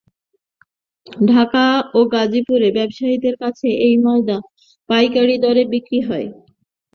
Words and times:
ঢাকা 1.25 1.65
ও 1.93 2.09
গাজীপুরের 2.13 2.71
ব্যবসায়ীদের 2.77 3.35
কাছে 3.43 3.67
এই 3.85 3.95
ময়দা 4.03 4.37
পাইকারি 4.89 5.35
দরে 5.43 5.63
বিক্রি 5.73 5.99
হয়। 6.07 6.27